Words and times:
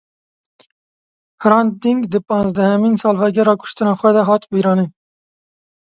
Hrant 1.43 1.71
Dînk 1.81 2.03
di 2.11 2.19
panzdehemîn 2.27 2.95
salvegera 3.01 3.53
kuştina 3.61 3.93
xwe 3.99 4.11
de 4.15 4.21
hat 4.29 4.43
bîranîn. 4.51 4.89